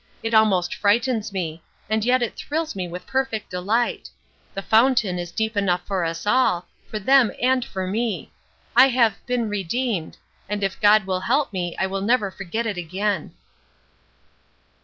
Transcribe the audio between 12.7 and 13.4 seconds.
again."